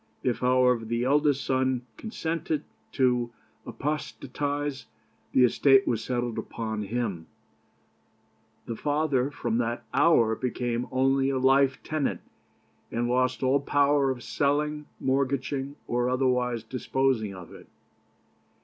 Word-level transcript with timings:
If, 0.23 0.39
however, 0.39 0.83
the 0.83 1.03
eldest 1.03 1.43
son 1.45 1.85
consented 1.95 2.63
to 2.93 3.31
apostatize, 3.67 4.87
the 5.31 5.43
estate 5.43 5.85
was 5.87 6.03
settled 6.03 6.39
upon 6.39 6.81
him, 6.81 7.27
the 8.65 8.75
father 8.75 9.29
from 9.29 9.59
that 9.59 9.83
hour 9.93 10.33
became 10.35 10.87
only 10.91 11.29
a 11.29 11.37
life 11.37 11.83
tenant, 11.83 12.21
and 12.91 13.07
lost 13.07 13.43
all 13.43 13.59
power 13.59 14.09
of 14.09 14.23
selling, 14.23 14.87
mortgaging, 14.99 15.75
or 15.87 16.09
otherwise 16.09 16.63
disposing 16.63 17.35
of 17.35 17.53
it. 17.53 17.67